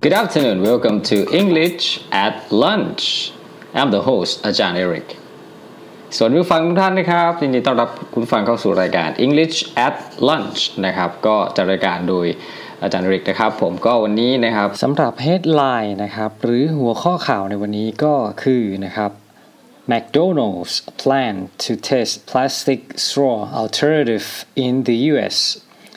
[0.00, 0.62] Good afternoon.
[0.62, 3.32] Welcome to English at Lunch.
[3.78, 5.08] I'm the host อาจารย์เอริก
[6.16, 9.56] สวัสดีผู้ฟังทุกท่านนะครับยินดีต้อนรับคุณฟังเข้าสู่รายการ English
[9.86, 9.96] at
[10.28, 12.26] Lunch นะครับ ก็จะรายการโดย
[12.82, 19.10] อาจารย์เอริกนะครับ ผมก็วันนี้นะครับสำหรับ headline นะครับ หรือหัวข้อข่าวในวันนี้ก็คือนะครับ
[19.92, 21.34] McDonald's plan
[21.64, 24.26] to test plastic straw alternative
[24.64, 25.36] in the US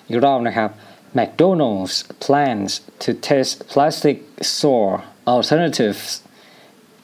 [0.07, 0.71] อีกรอบนะครับ
[1.17, 2.71] McDonald's plans
[3.03, 4.17] to test plastic
[4.51, 4.87] straw
[5.33, 6.03] alternatives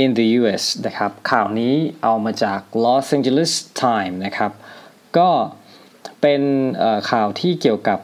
[0.04, 1.74] in the US นะครับ ข่าวนี้
[2.04, 4.52] เอามาจาก Los Angeles Times นะครับ
[5.18, 5.30] ก็
[6.22, 6.42] เป็น
[7.12, 8.00] ข่าวที่เกี่ยวกับ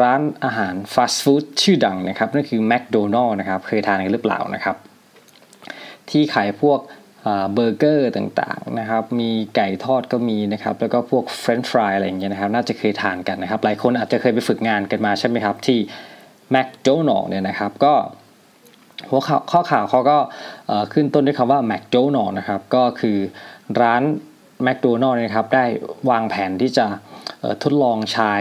[0.00, 4.76] ร้านอาหารฟาสต์ฟู้ดชื่อดังนะครับ นั่นคือ McDonald's นะครับ เคยทานกันหรือเปล่านะครับ
[6.10, 6.78] ที่ขายพวก
[7.52, 15.78] เบอร์เกอร์ต่างๆนะครับ มีไก่ทอดก็มีนะครับ แล้วก็พวกเฟรนช์ฟรายอะไรอย่างเงี้ยนะครับ น่าจะเคยทานกันนะครับ หลายคนอาจจะเคยไปฝึกงานกันมาใช่ไหมครับ ที่
[16.54, 17.94] McDonald's เนี่ยนะครับ ก็
[19.10, 20.18] หัวข้อข่าวเขาก็
[20.92, 23.18] ขึ้นต้นด้วยคำว่า McDonald นะครับ ก็คือ
[23.80, 24.02] ร้าน
[24.66, 25.64] McDonald นะครับ ได้
[26.10, 26.86] วางแผนที่จะ
[27.62, 28.34] ทดลองใช้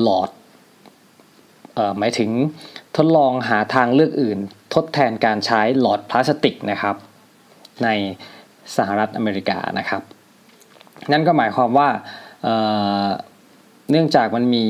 [0.00, 0.30] หลอด
[1.98, 2.30] หมายถึง
[2.96, 4.38] ทดลองหาทางเลือกอื่น
[4.74, 6.96] ทดแทนการใช้หลอดพลาสติกนะครับ
[7.82, 7.88] ใน
[8.76, 10.02] สหรัฐอเมริกานะครับ
[11.12, 11.88] นั่นก็หมายความว่า
[13.90, 14.64] เนื่องจากมันมี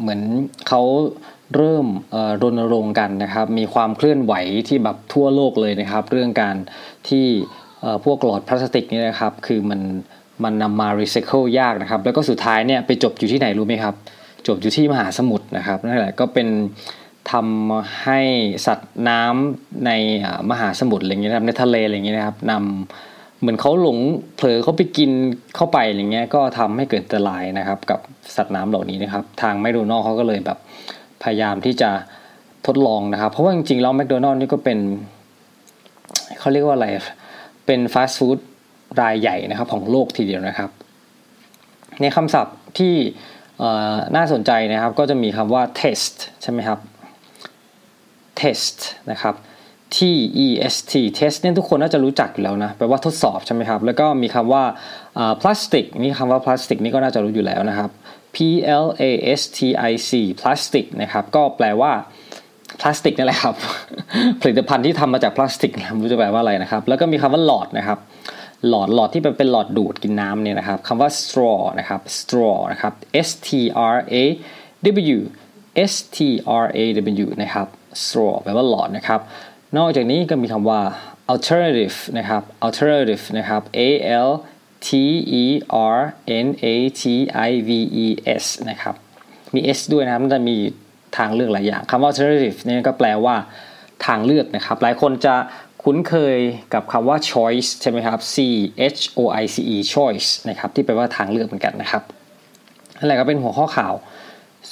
[0.00, 0.20] เหมือน
[0.68, 0.82] เขา
[1.56, 1.86] เริ่ม
[2.42, 4.34] รณรงค์กันนะครับ มีความเคลื่อนไหว
[4.68, 6.56] ที่แบบทั่วโลกเลยนะครับ เรื่องการ
[7.08, 7.26] ที่
[8.04, 9.80] พวกหลอดพลาสติกนี่นะครับ คือมัน
[10.44, 13.94] มันนำมารีไซเคิลยากนะครับ แล้วก็สุดท้ายเนี่ยไปจบอยู่ที่ไหนรู้ไหมครับ
[14.46, 16.48] จบอยู่ที่มหาสมุทรนะครับนั่นแหละก็เป็น
[17.32, 18.20] ทำให้
[18.66, 19.90] สัตว์น้ำใน
[20.50, 23.98] มหาสมุทรอะไรเงี้ยครับในทะเลอะไรเงี้ยนะครับนำเหมือนเขาหลง
[24.36, 25.10] เผลอเขาไปกิน
[25.56, 28.00] เข้าไปอะไรเงี้ยก็ทำให้เกิดอันตรายนะครับ กับ
[28.36, 30.58] สัตว์น้ำเหล่านี้นะครับ ทางแมคโดนัลล์เขาก็เลยแบบ
[31.22, 31.90] พยายามที่จะ
[32.66, 34.78] ทดลองนะครับ เพราะว่าจริงๆแล้วแมคโดนัลล์นี่ก็เป็น
[36.38, 36.86] เขาเรียกว่าอะไร
[37.66, 38.38] เป็นฟาสต์ฟู้ด
[39.00, 40.70] รายใหญ่นะครับของโลกทีเดียวนะครับ
[42.00, 42.94] ในคำศัพท์ที่
[44.16, 46.78] น่าสนใจนะครับก็จะมีคำว่า test ใช่ไหมครับ
[48.42, 48.76] test
[49.10, 49.34] นะครับ
[49.96, 49.98] T
[50.44, 54.64] E S T test เนี่ยทุกคนน่าจะรู้จักอยู่แล้วนะแปลว่าทดสอบใช่ไหมครับ แล้วก็มีคำว่า
[55.40, 57.90] พลาสติกนี่คำว่าพลาสติกนี่ก็น่าจะรู้อยู่แล้วนะครับ
[58.34, 58.36] P
[58.84, 59.58] L A S T
[59.90, 60.10] I C
[60.40, 61.92] พลาสติกนะครับ ก็แปลว่า
[62.80, 63.54] พลาสติกนั่นแหละครับ
[64.40, 67.98] ผลิตภัณฑ์ที่ทำมาจากพลาสติกไม่รู้จะแปลว่าอะไรนะครับ แล้วก็มีคำว่าหลอดนะครับ
[68.68, 72.92] หลอดหลอดที่เป็นหลอดดูดกินน้ำเนี่ยนะครับคำว่า straw นะครับ straw นะครับ
[73.26, 73.48] S T
[73.94, 74.14] R A
[75.16, 75.18] W
[75.90, 76.18] S T
[76.62, 76.78] R A
[77.24, 77.68] W นะครับ
[78.04, 79.20] straw แปลว่าหลอดนะครับ
[79.76, 80.80] นอกจากนี้ก็มีคำว่า
[81.32, 83.80] alternative นะครับ alternative นะครับ A
[84.28, 84.30] L
[84.86, 84.88] T
[85.42, 85.44] E
[85.96, 85.98] R
[86.46, 86.66] N A
[87.00, 87.02] T
[87.48, 87.70] I V
[88.04, 88.06] E
[88.42, 88.94] S นะครับ
[89.54, 90.56] มี S ด้วยนะครับมันจะมี
[91.16, 93.34] ทางเลือกหลายอย่างคำว่า alternative นี่ก็แปลว่า
[94.06, 95.34] ทางเลือกนะครับ หลายคนจะ
[95.82, 96.36] คุ้นเคย
[96.74, 98.36] กับคำว่า choice ใช่ไหมครับ C
[98.96, 102.02] H O I C E choice นะครับที่แปลว่าทางเลือกเหมือนกันนะครับ
[102.98, 103.94] นั่นแหละก็เป็นหัวข้อข่าว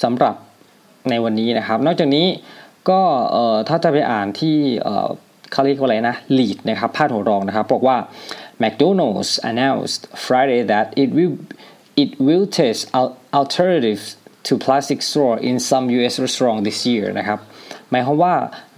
[0.03, 0.35] สำหรับ
[1.09, 2.25] ในวันนี้นะครับ นอกจากนี้
[2.89, 3.01] ก็
[3.69, 4.55] ถ้าจะไปอ่านที่
[5.51, 7.97] เขาเรียกว่าอะไรนะ lead นะครับพาดหัวรองนะครับ บอกว่า
[8.63, 11.35] McDonald's announced Friday that it will
[12.03, 12.79] it will test
[13.39, 14.05] alternatives
[14.47, 16.15] to plastic straw in some U.S.
[16.25, 17.39] restaurant this year นะครับ
[17.91, 18.33] หมายความว่า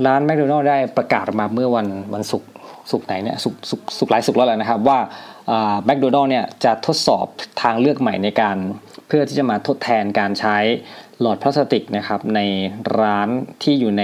[0.05, 2.49] ร้าน McDonald's ได้ประกาศมาเมื่อวันวันศุกร์
[2.91, 3.61] ศุกร์ไหนเนี่ยศุกร์
[3.97, 4.99] ศุกร์หลายศุกร์แล้วแหละนะครับว่า
[5.85, 7.25] แมคโดนัลล์เนี่ยจะทดสอบ
[7.61, 8.57] ทางเลือกใหม่ในการ
[9.07, 10.57] เพื่อที่จะมาทดแทนการใช้
[11.21, 12.39] หลอดพลาสติกนะครับใน
[12.99, 13.29] ร้าน
[13.63, 14.03] ที่อยู่ใน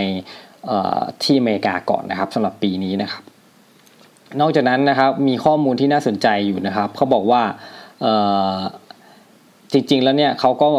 [1.23, 3.23] ที่อเมริกาก่อนนะครับสำหรับปีนี้นะครับ
[4.41, 7.43] นอกจากนั้นนะครับมีข้อมูลที่น่าสนใจอยู่นะครับเขาบอกว่า
[9.71, 10.69] จริงๆแล้วเนี่ยเขาก็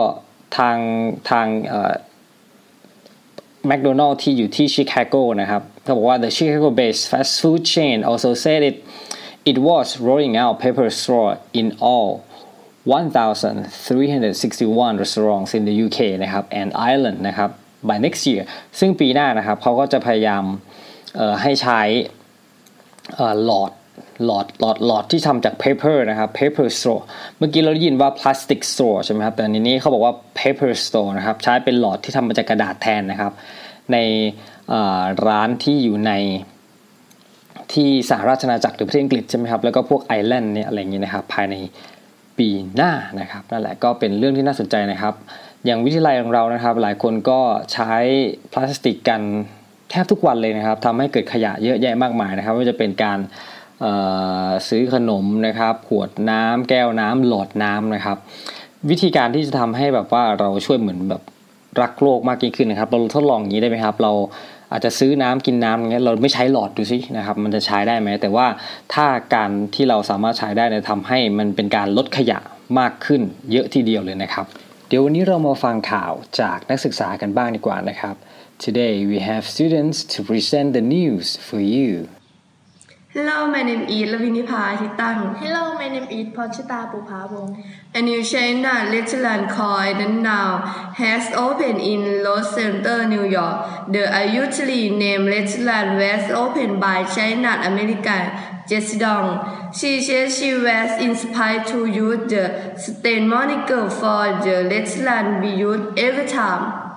[0.58, 0.76] ทาง
[1.30, 1.46] ทาง
[3.66, 8.76] แมคโดนัลล์ที่อยู่ที่ชิคาโกนะครับเขาบอกว่า the Chicago based fast food chain also said it
[9.50, 11.28] it was rolling out paper straw
[11.60, 12.10] in all
[12.94, 17.50] 1,361 restaurants in the UK นะครับ and Ireland นะครับ
[17.88, 18.42] by next year
[18.78, 20.44] ซึ่งปีหน้านะครับเขาก็จะพยายาม
[21.42, 21.80] ให้ใช้
[23.44, 23.70] หลอด
[24.24, 26.98] หลอดหลอดหลอดที่ทำจาก paper นะครับ paper straw
[27.38, 33.32] เมื่อกี้เราได้ยินว่า plastic straw ใช่ไหมครับ แต่ในนี้เขาบอกว่า paper straw นะครับใช้เป็นหลอดที่ทำมาจากกระดาษแทนนะครับ
[33.92, 33.96] ใน
[35.26, 36.12] ร้านที่อยู่ใน
[37.72, 41.54] ที่สหราชอาณาจักรหรือประเทศอังกฤษใช่ไหมครับ แล้วก็พวกไอร์แลนด์เนี่ยอะไรอย่างนี้นะครับ ภายใน
[42.38, 45.14] ปีหน้านะครับนั่นแหละก็เป็นเรื่องที่น่าสนใจนะครับ
[45.64, 47.40] อย่างวิทยาลัยของเรานะครับ หลายคนก็
[47.72, 47.92] ใช้
[48.52, 49.20] พลาสติกกัน
[49.90, 53.18] แทบทุกวันเลยนะครับทำให้เกิดขยะเยอะแยะมากมายนะครับว่าจะเป็นการ
[54.68, 58.16] ซื้อขนมนะครับ ขวดน้ำแก้วน้ำหลอดน้ำนะครับ
[58.90, 61.22] วิธีการที่จะทำให้แบบว่าเราช่วยเหมือนแบบ
[61.80, 64.12] รักโลกมากยิ่งขึ้นนะครับ เราทดลองอย่างนี้ได้ไหมครับ เรา
[64.72, 68.46] อาจจะซื้อน้ำกินน้ำอย่างเงี้ยเราไม่ใช้หลอดดูสินะครับมันจะใช้ได้ไหมแต่ว่า
[68.94, 72.38] ถ้าการที่เราสามารถใช้ได้เนี่ยทำให้มันเป็นการลดขยะ
[72.78, 73.22] มากขึ้น
[73.52, 74.46] เยอะทีเดียวเลยนะครับ
[74.88, 78.14] เดี๋ยววันนี้เรามาฟังข่าวจากนักศึกษากันบ้างดีกว่านะครับ
[78.64, 81.90] Today we have students to present the news for you
[83.16, 85.38] Hello, my name is Lavinipa Hitang.
[85.38, 87.64] Hello, my name is Ponchita Pupavong.
[87.94, 90.58] A new China restaurant called Now
[90.94, 93.90] has opened in Los Center, New York.
[93.90, 98.32] The usually named restaurant was opened by China American
[98.68, 99.72] Jessie Dong.
[99.72, 105.80] She said she was inspired to use the stain moniker for the restaurant we use
[105.96, 106.92] every time.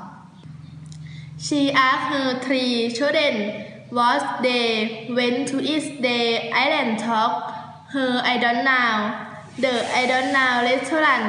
[1.37, 7.53] She asked her three children what they went to eat the island talk.
[7.89, 9.25] Her I don't know.
[9.57, 11.27] The I don't know restaurant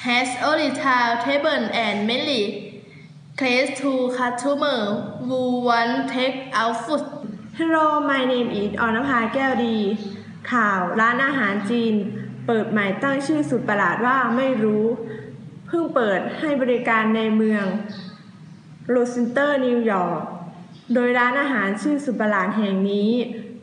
[0.00, 2.82] has only two table and mainly
[3.36, 7.04] caters to customer who want take out food.
[7.58, 9.78] Hello my name is ออนภาแก้วดี
[10.52, 11.94] ข่าวร้านอาหารจีน
[12.46, 14.84] เปิดใหม่ตั้งชื่อสุดประหลาดว่าไม่รู้
[15.66, 17.64] เพิ่งเปิดให้บริการในเมือง
[18.88, 20.22] โรเชสเตอร์นิวยอร์ก
[20.92, 23.10] โดยร้านอาหารชื่อสุประหลาดแห่งนี้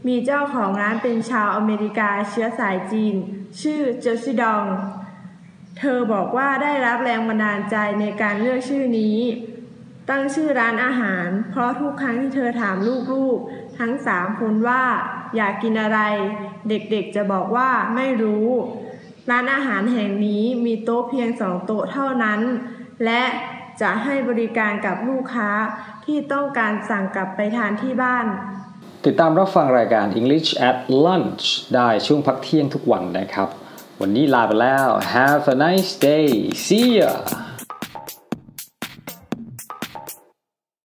[0.07, 3.15] มีเจ้าของร้านเป็นชาวอเมริกาเชื้อสายจีน
[3.61, 4.65] ชื่อเจสซี่ดอง
[5.77, 9.17] เธอบอกว่าได้รับแรงบันดาลใจในการเลือกชื่อนี้
[10.09, 12.77] ตั้งชื่อร้านอาหาร เพราะทุกครั้งที่เธอถาม
[13.11, 14.83] ลูกๆ ทั้งสามคนว่า
[15.35, 15.99] อยากกินอะไร
[16.69, 18.47] เด็กๆจะบอกว่าไม่รู้
[19.29, 22.41] ร้านอาหารแห่งนี้มีโต๊ะเพียงสองโต๊ะเท่านั้น
[23.05, 23.23] และ
[23.81, 25.49] จะให้บริการกับลูกค้า
[26.05, 28.25] ที่ต้องการสั่งกลับไปทานที่บ้าน
[29.05, 31.43] ติดตามรับฟังรายการ English at Lunch
[31.75, 33.49] ได้ช่วงพักเที่ยงทุกวันนะครับ
[34.01, 36.29] วันนี้ลาไปแล้ว Have a nice day
[36.65, 37.11] see ya